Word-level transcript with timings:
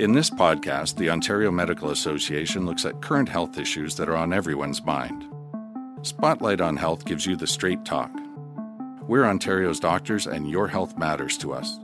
In 0.00 0.12
this 0.12 0.30
podcast, 0.30 0.96
the 0.96 1.10
Ontario 1.10 1.50
Medical 1.50 1.90
Association 1.90 2.64
looks 2.64 2.86
at 2.86 3.02
current 3.02 3.28
health 3.28 3.58
issues 3.58 3.96
that 3.96 4.08
are 4.08 4.16
on 4.16 4.32
everyone's 4.32 4.82
mind. 4.82 5.26
Spotlight 6.00 6.62
on 6.62 6.78
Health 6.78 7.04
gives 7.04 7.26
you 7.26 7.36
the 7.36 7.46
straight 7.46 7.84
talk. 7.84 8.10
We're 9.02 9.26
Ontario's 9.26 9.78
doctors, 9.78 10.26
and 10.26 10.48
your 10.48 10.68
health 10.68 10.96
matters 10.96 11.36
to 11.36 11.52
us. 11.52 11.78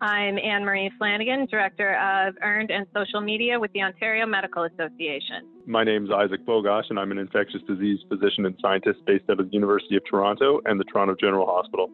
I'm 0.00 0.38
Anne 0.38 0.64
Marie 0.64 0.90
Flanagan, 0.96 1.44
Director 1.50 1.96
of 1.96 2.34
Earned 2.40 2.70
and 2.70 2.86
Social 2.96 3.20
Media 3.20 3.60
with 3.60 3.72
the 3.74 3.82
Ontario 3.82 4.24
Medical 4.24 4.64
Association. 4.64 5.46
My 5.66 5.84
name 5.84 6.06
is 6.06 6.10
Isaac 6.10 6.46
Bogoch, 6.46 6.84
and 6.88 6.98
I'm 6.98 7.10
an 7.10 7.18
infectious 7.18 7.60
disease 7.68 7.98
physician 8.08 8.46
and 8.46 8.56
scientist 8.62 9.00
based 9.04 9.24
out 9.28 9.38
of 9.38 9.50
the 9.50 9.52
University 9.52 9.96
of 9.96 10.02
Toronto 10.08 10.62
and 10.64 10.80
the 10.80 10.84
Toronto 10.84 11.14
General 11.20 11.44
Hospital. 11.44 11.90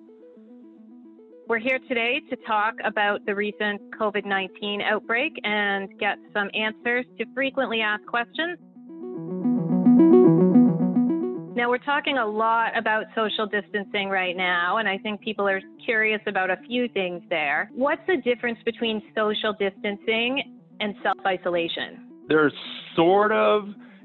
We're 1.53 1.59
here 1.59 1.81
today 1.87 2.23
to 2.31 2.37
talk 2.47 2.77
about 2.83 3.27
the 3.27 3.35
recent 3.35 3.79
COVID 4.01 4.25
19 4.25 4.81
outbreak 4.81 5.35
and 5.45 5.87
get 5.99 6.17
some 6.33 6.49
answers 6.55 7.05
to 7.19 7.27
frequently 7.35 7.83
asked 7.83 8.07
questions. 8.07 8.59
Now, 11.55 11.69
we're 11.69 11.77
talking 11.85 12.17
a 12.17 12.27
lot 12.27 12.75
about 12.75 13.05
social 13.15 13.45
distancing 13.45 14.09
right 14.09 14.35
now, 14.35 14.79
and 14.79 14.89
I 14.89 14.97
think 14.97 15.21
people 15.21 15.47
are 15.47 15.61
curious 15.85 16.23
about 16.27 16.49
a 16.49 16.57
few 16.67 16.89
things 16.89 17.23
there. 17.29 17.71
What's 17.75 18.01
the 18.07 18.17
difference 18.25 18.59
between 18.65 19.03
social 19.15 19.53
distancing 19.53 20.57
and 20.81 20.95
self 21.03 21.19
isolation? 21.27 22.09
They're 22.29 22.51
sort 22.97 23.31
of 23.31 23.65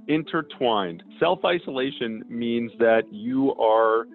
intertwined. 0.10 1.02
Self 1.18 1.40
isolation 1.46 2.26
means 2.28 2.74
that 2.80 3.04
you 3.10 3.56
are 3.56 4.06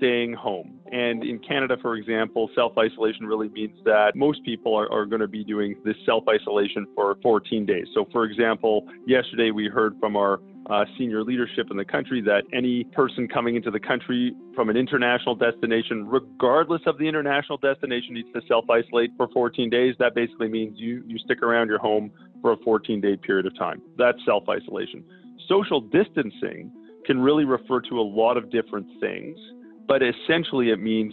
staying 0.00 0.32
home. 0.32 0.80
And 0.90 1.22
in 1.22 1.38
Canada, 1.38 1.76
for 1.80 1.94
example, 1.94 2.50
self 2.54 2.72
isolation 2.78 3.26
really 3.26 3.48
means 3.50 3.78
that 3.84 4.16
most 4.16 4.42
people 4.44 4.74
are, 4.74 4.90
are 4.90 5.06
going 5.06 5.20
to 5.20 5.28
be 5.28 5.44
doing 5.44 5.76
this 5.84 5.96
self 6.06 6.24
isolation 6.28 6.86
for 6.94 7.16
14 7.22 7.66
days. 7.66 7.86
So, 7.94 8.06
for 8.10 8.24
example, 8.24 8.88
yesterday 9.06 9.50
we 9.50 9.68
heard 9.68 9.94
from 10.00 10.16
our 10.16 10.40
uh, 10.68 10.84
senior 10.98 11.22
leadership 11.22 11.66
in 11.70 11.76
the 11.76 11.84
country 11.84 12.20
that 12.22 12.42
any 12.52 12.84
person 12.84 13.28
coming 13.28 13.56
into 13.56 13.70
the 13.70 13.80
country 13.80 14.34
from 14.54 14.70
an 14.70 14.76
international 14.76 15.34
destination, 15.34 16.06
regardless 16.08 16.82
of 16.86 16.98
the 16.98 17.06
international 17.06 17.58
destination, 17.58 18.14
needs 18.14 18.28
to 18.34 18.40
self 18.48 18.64
isolate 18.70 19.10
for 19.16 19.28
14 19.28 19.68
days. 19.70 19.94
That 19.98 20.14
basically 20.14 20.48
means 20.48 20.78
you, 20.78 21.02
you 21.06 21.18
stick 21.18 21.42
around 21.42 21.68
your 21.68 21.78
home 21.78 22.10
for 22.40 22.52
a 22.52 22.56
14 22.58 23.00
day 23.00 23.16
period 23.16 23.46
of 23.46 23.56
time. 23.56 23.82
That's 23.98 24.18
self 24.24 24.48
isolation. 24.48 25.04
Social 25.48 25.80
distancing 25.80 26.72
can 27.06 27.20
really 27.20 27.44
refer 27.44 27.80
to 27.80 27.98
a 27.98 28.02
lot 28.02 28.36
of 28.36 28.50
different 28.50 28.86
things 29.00 29.38
but 29.90 30.02
essentially 30.04 30.70
it 30.70 30.80
means 30.80 31.12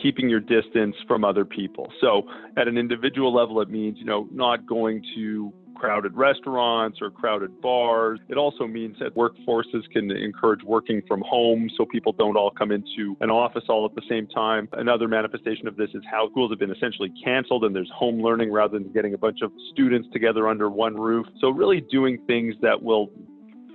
keeping 0.00 0.28
your 0.28 0.38
distance 0.38 0.94
from 1.08 1.24
other 1.24 1.44
people. 1.44 1.92
So 2.00 2.22
at 2.56 2.68
an 2.68 2.78
individual 2.78 3.34
level, 3.34 3.60
it 3.60 3.68
means, 3.68 3.98
you 3.98 4.04
know, 4.04 4.28
not 4.30 4.64
going 4.64 5.02
to 5.16 5.52
crowded 5.74 6.16
restaurants 6.16 6.98
or 7.02 7.10
crowded 7.10 7.60
bars. 7.60 8.20
It 8.28 8.36
also 8.36 8.68
means 8.68 8.96
that 9.00 9.16
workforces 9.16 9.82
can 9.92 10.12
encourage 10.12 10.62
working 10.62 11.02
from 11.08 11.20
home 11.22 11.68
so 11.76 11.84
people 11.84 12.12
don't 12.12 12.36
all 12.36 12.52
come 12.52 12.70
into 12.70 13.16
an 13.20 13.30
office 13.30 13.64
all 13.68 13.84
at 13.86 13.94
the 13.96 14.02
same 14.08 14.28
time. 14.28 14.68
Another 14.74 15.08
manifestation 15.08 15.66
of 15.66 15.74
this 15.74 15.90
is 15.92 16.02
how 16.08 16.30
schools 16.30 16.52
have 16.52 16.60
been 16.60 16.70
essentially 16.70 17.12
canceled 17.24 17.64
and 17.64 17.74
there's 17.74 17.90
home 17.92 18.22
learning 18.22 18.52
rather 18.52 18.78
than 18.78 18.92
getting 18.92 19.14
a 19.14 19.18
bunch 19.18 19.40
of 19.42 19.50
students 19.72 20.06
together 20.12 20.46
under 20.46 20.70
one 20.70 20.94
roof. 20.94 21.26
So 21.40 21.48
really 21.48 21.80
doing 21.80 22.18
things 22.28 22.54
that 22.62 22.80
will 22.80 23.10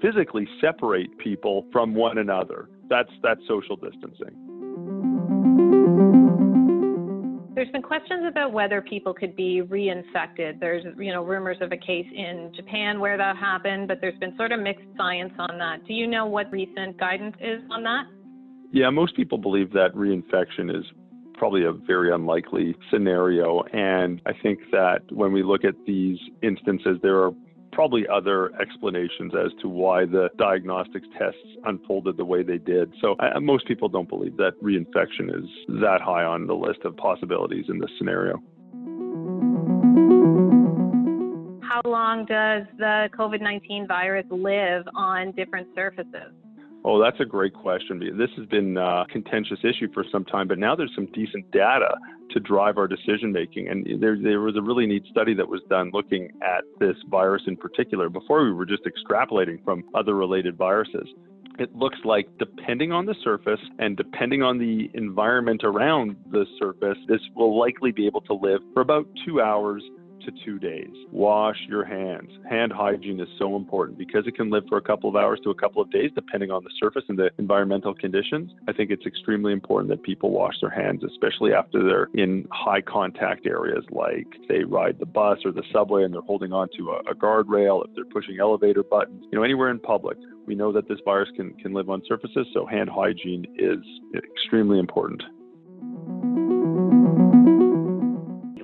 physically 0.01 0.47
separate 0.61 1.17
people 1.17 1.65
from 1.73 1.93
one 1.93 2.19
another. 2.19 2.69
That's 2.89 3.09
that's 3.21 3.41
social 3.47 3.75
distancing. 3.75 4.47
There's 7.57 7.71
been 7.71 7.81
questions 7.81 8.23
about 8.29 8.53
whether 8.53 8.83
people 8.83 9.15
could 9.15 9.35
be 9.35 9.63
reinfected. 9.63 10.59
There's, 10.59 10.85
you 10.95 11.11
know, 11.11 11.23
rumors 11.23 11.57
of 11.59 11.71
a 11.71 11.77
case 11.77 12.05
in 12.15 12.51
Japan 12.55 12.99
where 12.99 13.17
that 13.17 13.35
happened, 13.35 13.87
but 13.87 13.99
there's 13.99 14.17
been 14.19 14.37
sort 14.37 14.51
of 14.51 14.59
mixed 14.59 14.85
science 14.95 15.33
on 15.39 15.57
that. 15.57 15.83
Do 15.87 15.95
you 15.95 16.05
know 16.05 16.27
what 16.27 16.51
recent 16.51 16.99
guidance 16.99 17.35
is 17.41 17.63
on 17.71 17.81
that? 17.81 18.03
Yeah, 18.71 18.91
most 18.91 19.15
people 19.15 19.39
believe 19.39 19.71
that 19.73 19.91
reinfection 19.95 20.69
is 20.69 20.85
probably 21.33 21.63
a 21.65 21.71
very 21.71 22.13
unlikely 22.13 22.75
scenario. 22.91 23.63
And 23.73 24.21
I 24.27 24.33
think 24.33 24.59
that 24.71 25.01
when 25.09 25.31
we 25.31 25.41
look 25.41 25.65
at 25.65 25.73
these 25.87 26.19
instances, 26.43 26.99
there 27.01 27.17
are 27.23 27.31
probably 27.77 28.07
other 28.11 28.51
explanations 28.59 29.33
as 29.35 29.51
to 29.61 29.69
why 29.69 30.03
the 30.03 30.29
diagnostics 30.39 31.07
tests 31.15 31.37
unfolded 31.65 32.17
the 32.17 32.25
way 32.25 32.41
they 32.41 32.57
did. 32.57 32.91
So 32.99 33.15
I, 33.19 33.37
most 33.37 33.67
people 33.67 33.87
don't 33.87 34.09
believe 34.09 34.35
that 34.37 34.53
reinfection 34.63 35.29
is 35.29 35.47
that 35.79 36.01
high 36.01 36.23
on 36.23 36.47
the 36.47 36.55
list 36.55 36.79
of 36.85 36.97
possibilities 36.97 37.65
in 37.69 37.77
this 37.77 37.91
scenario. 37.99 38.41
How 41.61 41.81
long 41.85 42.25
does 42.25 42.63
the 42.79 43.09
COVID 43.15 43.41
19 43.41 43.85
virus 43.87 44.25
live 44.31 44.83
on 44.95 45.31
different 45.33 45.67
surfaces? 45.75 46.33
Oh, 46.89 47.03
that's 47.03 47.19
a 47.19 47.25
great 47.25 47.53
question. 47.53 47.99
This 48.17 48.29
has 48.37 48.45
been 48.45 48.77
uh, 48.77 49.03
a 49.03 49.05
contentious 49.09 49.59
issue 49.61 49.91
for 49.93 50.05
some 50.09 50.23
time, 50.23 50.47
but 50.47 50.57
now 50.57 50.73
there's 50.73 50.93
some 50.95 51.07
decent 51.07 51.51
data 51.51 51.93
to 52.29 52.39
drive 52.39 52.77
our 52.77 52.87
decision 52.87 53.33
making. 53.33 53.67
And 53.67 54.01
there, 54.01 54.17
there 54.17 54.39
was 54.39 54.55
a 54.55 54.61
really 54.61 54.85
neat 54.85 55.03
study 55.11 55.33
that 55.33 55.49
was 55.49 55.59
done 55.69 55.91
looking 55.91 56.29
at 56.41 56.63
this 56.79 56.95
virus 57.09 57.41
in 57.45 57.57
particular. 57.57 58.07
Before 58.07 58.41
we 58.41 58.53
were 58.53 58.65
just 58.65 58.83
extrapolating 58.85 59.61
from 59.65 59.83
other 59.95 60.15
related 60.15 60.55
viruses. 60.55 61.09
It 61.59 61.75
looks 61.75 61.97
like, 62.05 62.29
depending 62.39 62.93
on 62.93 63.05
the 63.05 63.15
surface 63.21 63.59
and 63.79 63.97
depending 63.97 64.41
on 64.41 64.57
the 64.57 64.89
environment 64.93 65.65
around 65.65 66.15
the 66.31 66.45
surface, 66.57 66.97
this 67.09 67.19
will 67.35 67.59
likely 67.59 67.91
be 67.91 68.05
able 68.05 68.21
to 68.21 68.33
live 68.33 68.61
for 68.73 68.79
about 68.79 69.07
two 69.25 69.41
hours 69.41 69.83
to 70.25 70.31
two 70.45 70.59
days. 70.59 70.91
Wash 71.11 71.57
your 71.67 71.85
hands. 71.85 72.29
Hand 72.49 72.71
hygiene 72.71 73.19
is 73.19 73.27
so 73.37 73.55
important 73.55 73.97
because 73.97 74.27
it 74.27 74.35
can 74.35 74.49
live 74.49 74.63
for 74.69 74.77
a 74.77 74.81
couple 74.81 75.09
of 75.09 75.15
hours 75.15 75.39
to 75.43 75.49
a 75.49 75.55
couple 75.55 75.81
of 75.81 75.91
days, 75.91 76.11
depending 76.15 76.51
on 76.51 76.63
the 76.63 76.69
surface 76.79 77.03
and 77.09 77.17
the 77.17 77.29
environmental 77.37 77.93
conditions. 77.93 78.51
I 78.67 78.73
think 78.73 78.91
it's 78.91 79.05
extremely 79.05 79.53
important 79.53 79.89
that 79.89 80.03
people 80.03 80.31
wash 80.31 80.55
their 80.61 80.69
hands, 80.69 81.03
especially 81.03 81.53
after 81.53 81.83
they're 81.83 82.09
in 82.13 82.47
high 82.51 82.81
contact 82.81 83.45
areas 83.45 83.83
like 83.91 84.27
they 84.47 84.63
ride 84.63 84.99
the 84.99 85.05
bus 85.05 85.39
or 85.45 85.51
the 85.51 85.63
subway 85.71 86.03
and 86.03 86.13
they're 86.13 86.21
holding 86.21 86.51
onto 86.51 86.89
a, 86.89 86.99
a 87.11 87.15
guardrail, 87.15 87.85
if 87.85 87.95
they're 87.95 88.05
pushing 88.05 88.39
elevator 88.39 88.83
buttons, 88.83 89.23
you 89.31 89.37
know, 89.37 89.43
anywhere 89.43 89.69
in 89.69 89.79
public. 89.79 90.17
We 90.45 90.55
know 90.55 90.71
that 90.71 90.87
this 90.87 90.99
virus 91.03 91.29
can, 91.35 91.53
can 91.55 91.73
live 91.73 91.89
on 91.89 92.01
surfaces, 92.07 92.47
so 92.53 92.65
hand 92.65 92.89
hygiene 92.89 93.45
is 93.57 93.79
extremely 94.15 94.79
important. 94.79 95.21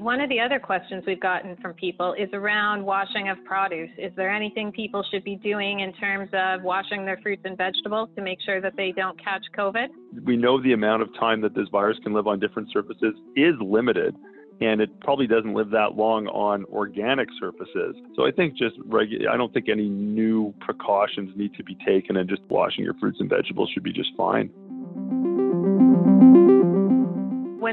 One 0.04 0.20
of 0.20 0.28
the 0.28 0.42
other 0.42 0.60
questions 0.60 1.06
we've 1.08 1.22
gotten 1.22 1.56
from 1.62 1.76
people 1.76 2.14
is 2.20 2.28
around 2.34 2.84
washing 2.84 3.30
of 3.30 3.38
produce. 3.46 3.90
Is 3.98 4.12
there 4.18 4.30
anything 4.30 4.74
people 4.74 5.02
should 5.10 5.24
be 5.24 5.38
doing 5.38 5.80
in 5.80 5.94
terms 5.94 6.30
of 6.34 6.62
washing 6.62 7.06
their 7.06 7.18
fruits 7.24 7.44
and 7.46 7.58
vegetables 7.58 8.10
to 8.18 8.22
make 8.22 8.40
sure 8.46 8.60
that 8.60 8.74
they 8.76 8.92
don't 8.92 9.18
catch 9.24 9.44
COVID? 9.58 9.88
We 10.26 10.36
know 10.36 10.62
the 10.62 10.74
amount 10.74 11.04
of 11.04 11.14
time 11.18 11.40
that 11.44 11.56
this 11.56 11.70
virus 11.72 12.00
can 12.04 12.12
live 12.12 12.28
on 12.28 12.42
different 12.42 12.68
surfaces 12.74 13.16
is 13.38 13.54
limited 13.62 14.14
and 14.60 14.82
it 14.82 14.90
probably 15.00 15.26
doesn't 15.26 15.54
live 15.54 15.70
that 15.70 15.96
long 15.96 16.28
on 16.28 16.66
organic 16.66 17.30
surfaces. 17.40 17.96
So 18.18 18.28
I 18.28 18.32
think 18.32 18.58
just 18.58 18.76
regular, 18.86 19.30
I 19.30 19.38
don't 19.38 19.54
think 19.54 19.70
any 19.70 19.88
new 19.88 20.54
precautions 20.60 21.32
need 21.38 21.54
to 21.56 21.64
be 21.64 21.76
taken, 21.86 22.18
and 22.18 22.30
just 22.30 22.42
washing 22.50 22.84
your 22.84 22.94
fruits 22.96 23.20
and 23.20 23.30
vegetables 23.30 23.72
should 23.74 23.84
be 23.84 23.94
just 23.94 24.10
fine 24.16 24.50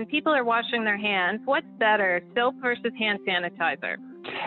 when 0.01 0.09
people 0.09 0.33
are 0.33 0.45
washing 0.45 0.83
their 0.83 0.97
hands, 0.97 1.43
what's 1.45 1.67
better, 1.79 2.23
soap 2.35 2.55
versus 2.63 2.91
hand 2.99 3.19
sanitizer? 3.29 3.97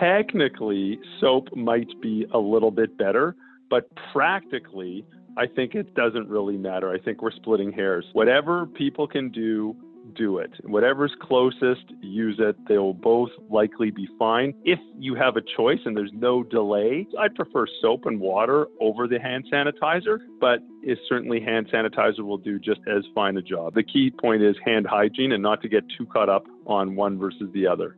Technically, 0.00 0.98
soap 1.20 1.54
might 1.54 1.86
be 2.02 2.26
a 2.34 2.38
little 2.38 2.72
bit 2.72 2.98
better, 2.98 3.36
but 3.70 3.88
practically, 4.12 5.06
I 5.38 5.46
think 5.46 5.76
it 5.76 5.94
doesn't 5.94 6.28
really 6.28 6.56
matter. 6.56 6.92
I 6.92 6.98
think 6.98 7.22
we're 7.22 7.30
splitting 7.30 7.70
hairs. 7.70 8.04
Whatever 8.14 8.66
people 8.66 9.06
can 9.06 9.30
do 9.30 9.76
do 10.14 10.38
it. 10.38 10.52
Whatever's 10.64 11.14
closest, 11.20 11.84
use 12.00 12.36
it. 12.38 12.56
They 12.68 12.78
will 12.78 12.94
both 12.94 13.30
likely 13.50 13.90
be 13.90 14.08
fine. 14.18 14.54
If 14.64 14.78
you 14.98 15.14
have 15.14 15.36
a 15.36 15.42
choice 15.56 15.80
and 15.84 15.96
there's 15.96 16.12
no 16.12 16.42
delay, 16.42 17.06
I'd 17.18 17.34
prefer 17.34 17.66
soap 17.80 18.06
and 18.06 18.20
water 18.20 18.66
over 18.80 19.06
the 19.06 19.18
hand 19.18 19.44
sanitizer, 19.52 20.18
but 20.40 20.60
is 20.82 20.98
certainly 21.08 21.40
hand 21.40 21.68
sanitizer 21.72 22.20
will 22.20 22.38
do 22.38 22.58
just 22.58 22.80
as 22.88 23.04
fine 23.14 23.36
a 23.36 23.42
job. 23.42 23.74
The 23.74 23.82
key 23.82 24.10
point 24.10 24.42
is 24.42 24.56
hand 24.64 24.86
hygiene 24.86 25.32
and 25.32 25.42
not 25.42 25.62
to 25.62 25.68
get 25.68 25.84
too 25.96 26.06
caught 26.06 26.28
up 26.28 26.44
on 26.66 26.96
one 26.96 27.18
versus 27.18 27.48
the 27.52 27.66
other. 27.66 27.96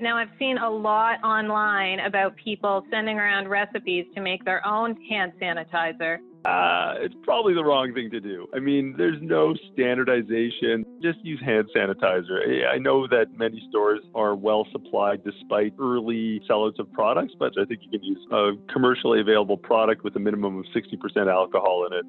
Now, 0.00 0.18
I've 0.18 0.28
seen 0.38 0.58
a 0.58 0.68
lot 0.68 1.24
online 1.24 2.00
about 2.00 2.36
people 2.36 2.84
sending 2.90 3.18
around 3.18 3.48
recipes 3.48 4.04
to 4.14 4.20
make 4.20 4.44
their 4.44 4.64
own 4.66 5.00
hand 5.08 5.32
sanitizer. 5.40 6.18
Uh, 6.44 6.94
it's 6.98 7.14
probably 7.22 7.54
the 7.54 7.64
wrong 7.64 7.94
thing 7.94 8.10
to 8.10 8.20
do. 8.20 8.46
I 8.54 8.58
mean, 8.58 8.94
there's 8.98 9.16
no 9.22 9.54
standardization. 9.72 10.84
Just 11.02 11.18
use 11.22 11.40
hand 11.42 11.70
sanitizer. 11.74 12.66
I 12.70 12.76
know 12.76 13.06
that 13.06 13.26
many 13.36 13.64
stores 13.70 14.00
are 14.14 14.34
well 14.34 14.66
supplied 14.70 15.24
despite 15.24 15.72
early 15.80 16.42
sellers 16.46 16.74
of 16.78 16.92
products, 16.92 17.32
but 17.38 17.52
I 17.58 17.64
think 17.64 17.80
you 17.82 17.90
can 17.90 18.04
use 18.04 18.20
a 18.30 18.52
commercially 18.70 19.20
available 19.20 19.56
product 19.56 20.04
with 20.04 20.16
a 20.16 20.18
minimum 20.20 20.58
of 20.58 20.66
60% 20.76 21.32
alcohol 21.32 21.86
in 21.90 21.98
it. 21.98 22.04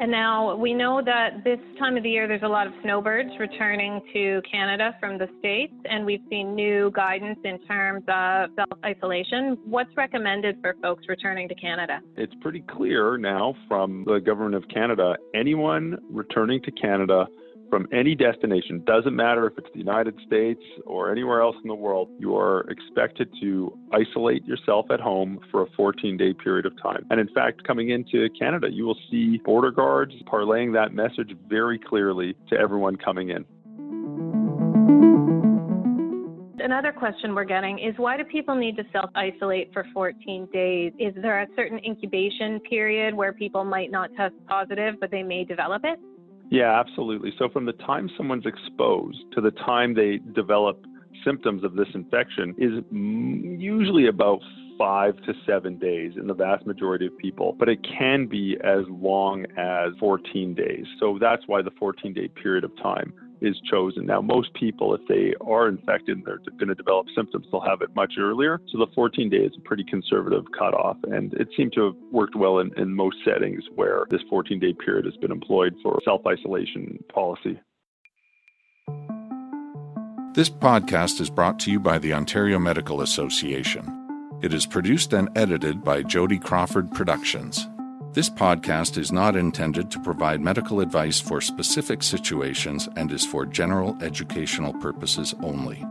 And 0.00 0.12
now 0.12 0.54
we 0.54 0.74
know 0.74 1.02
that 1.04 1.42
this 1.42 1.58
time 1.76 1.96
of 1.96 2.04
the 2.04 2.10
year 2.10 2.28
there's 2.28 2.44
a 2.44 2.48
lot 2.48 2.68
of 2.68 2.72
snowbirds 2.82 3.30
returning 3.40 4.00
to 4.12 4.40
Canada 4.50 4.94
from 5.00 5.18
the 5.18 5.26
States, 5.40 5.74
and 5.86 6.06
we've 6.06 6.22
seen 6.30 6.54
new 6.54 6.92
guidance 6.94 7.38
in 7.42 7.58
terms 7.66 8.04
of 8.06 8.50
self 8.54 8.78
isolation. 8.84 9.58
What's 9.64 9.90
recommended 9.96 10.58
for 10.60 10.76
folks 10.80 11.06
returning 11.08 11.48
to 11.48 11.54
Canada? 11.56 11.98
It's 12.16 12.34
pretty 12.40 12.60
clear 12.60 13.16
now 13.16 13.56
from 13.66 14.04
the 14.06 14.20
Government 14.20 14.54
of 14.54 14.68
Canada 14.72 15.16
anyone 15.34 15.98
returning 16.10 16.62
to 16.62 16.70
Canada 16.70 17.26
from 17.70 17.86
any 17.92 18.14
destination, 18.14 18.82
doesn't 18.86 19.14
matter 19.14 19.46
if 19.46 19.58
it's 19.58 19.68
the 19.72 19.78
United 19.78 20.18
States 20.26 20.62
or 20.86 21.10
anywhere 21.10 21.40
else 21.40 21.56
in 21.62 21.68
the 21.68 21.74
world, 21.74 22.08
you 22.18 22.36
are 22.36 22.62
expected 22.70 23.28
to 23.40 23.76
isolate 23.92 24.44
yourself 24.44 24.86
at 24.90 25.00
home 25.00 25.38
for 25.50 25.62
a 25.62 25.66
14 25.76 26.16
day 26.16 26.32
period 26.32 26.66
of 26.66 26.72
time. 26.82 27.06
And 27.10 27.20
in 27.20 27.28
fact, 27.34 27.66
coming 27.66 27.90
into 27.90 28.28
Canada, 28.38 28.68
you 28.70 28.84
will 28.84 28.98
see 29.10 29.38
border 29.44 29.70
guards 29.70 30.12
parlaying 30.26 30.72
that 30.74 30.92
message 30.92 31.32
very 31.48 31.78
clearly 31.78 32.34
to 32.50 32.56
everyone 32.56 32.96
coming 32.96 33.30
in. 33.30 33.44
Another 36.60 36.92
question 36.92 37.34
we're 37.34 37.44
getting 37.44 37.78
is 37.78 37.94
why 37.96 38.16
do 38.16 38.24
people 38.24 38.54
need 38.54 38.76
to 38.76 38.84
self 38.92 39.10
isolate 39.14 39.72
for 39.72 39.86
14 39.94 40.48
days? 40.52 40.92
Is 40.98 41.14
there 41.22 41.40
a 41.40 41.46
certain 41.56 41.80
incubation 41.84 42.60
period 42.60 43.14
where 43.14 43.32
people 43.32 43.64
might 43.64 43.90
not 43.90 44.10
test 44.16 44.34
positive, 44.46 44.96
but 45.00 45.10
they 45.10 45.22
may 45.22 45.44
develop 45.44 45.82
it? 45.84 45.98
Yeah, 46.50 46.78
absolutely. 46.80 47.32
So 47.38 47.48
from 47.48 47.66
the 47.66 47.72
time 47.72 48.10
someone's 48.16 48.46
exposed 48.46 49.18
to 49.34 49.40
the 49.40 49.50
time 49.50 49.94
they 49.94 50.18
develop 50.34 50.82
symptoms 51.24 51.64
of 51.64 51.74
this 51.74 51.88
infection 51.94 52.54
is 52.58 52.82
usually 52.90 54.06
about 54.06 54.40
five 54.78 55.16
to 55.22 55.34
seven 55.44 55.76
days 55.78 56.12
in 56.16 56.28
the 56.28 56.34
vast 56.34 56.64
majority 56.64 57.06
of 57.06 57.18
people, 57.18 57.54
but 57.58 57.68
it 57.68 57.80
can 57.82 58.26
be 58.26 58.56
as 58.62 58.84
long 58.88 59.44
as 59.58 59.92
14 59.98 60.54
days. 60.54 60.86
So 61.00 61.18
that's 61.20 61.42
why 61.46 61.62
the 61.62 61.72
14 61.78 62.14
day 62.14 62.28
period 62.28 62.64
of 62.64 62.74
time 62.76 63.12
is 63.40 63.60
chosen. 63.70 64.06
Now, 64.06 64.20
most 64.20 64.52
people, 64.54 64.94
if 64.94 65.00
they 65.08 65.34
are 65.40 65.68
infected 65.68 66.18
and 66.18 66.26
they're 66.26 66.40
going 66.58 66.68
to 66.68 66.74
develop 66.74 67.06
symptoms, 67.14 67.46
they'll 67.50 67.60
have 67.60 67.82
it 67.82 67.94
much 67.94 68.14
earlier. 68.18 68.60
So 68.72 68.78
the 68.78 68.86
14 68.94 69.28
days 69.30 69.50
is 69.50 69.58
a 69.58 69.60
pretty 69.60 69.84
conservative 69.84 70.44
cutoff, 70.56 70.96
and 71.04 71.32
it 71.34 71.48
seemed 71.56 71.72
to 71.74 71.84
have 71.86 71.94
worked 72.12 72.36
well 72.36 72.58
in, 72.58 72.72
in 72.76 72.94
most 72.94 73.16
settings 73.24 73.62
where 73.74 74.04
this 74.10 74.22
14 74.28 74.58
day 74.58 74.72
period 74.72 75.04
has 75.04 75.16
been 75.16 75.32
employed 75.32 75.74
for 75.82 76.00
self 76.04 76.22
isolation 76.26 77.02
policy. 77.12 77.58
This 80.34 80.50
podcast 80.50 81.20
is 81.20 81.30
brought 81.30 81.58
to 81.60 81.70
you 81.70 81.80
by 81.80 81.98
the 81.98 82.12
Ontario 82.12 82.58
Medical 82.58 83.00
Association. 83.00 83.94
It 84.40 84.54
is 84.54 84.66
produced 84.66 85.12
and 85.12 85.28
edited 85.36 85.82
by 85.82 86.02
Jody 86.02 86.38
Crawford 86.38 86.92
Productions. 86.92 87.66
This 88.18 88.28
podcast 88.28 88.98
is 88.98 89.12
not 89.12 89.36
intended 89.36 89.92
to 89.92 90.00
provide 90.00 90.40
medical 90.40 90.80
advice 90.80 91.20
for 91.20 91.40
specific 91.40 92.02
situations 92.02 92.88
and 92.96 93.12
is 93.12 93.24
for 93.24 93.46
general 93.46 93.96
educational 94.02 94.72
purposes 94.72 95.36
only. 95.40 95.86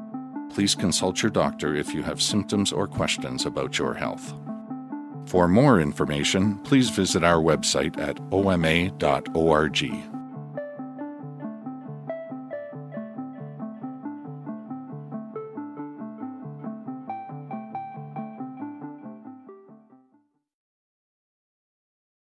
Please 0.50 0.75
consult 0.75 1.24
your 1.24 1.29
doctor 1.29 1.74
if 1.74 1.94
you 1.94 2.03
have 2.03 2.21
symptoms 2.21 2.74
or 2.74 2.85
questions 2.85 3.45
about 3.45 3.79
your 3.79 3.94
health. 3.94 4.33
For 5.25 5.47
more 5.47 5.79
information, 5.79 6.57
please 6.65 6.89
visit 6.89 7.24
our 7.24 7.41
website 7.41 7.97
at 7.97 8.19
oma.org. 8.33 10.16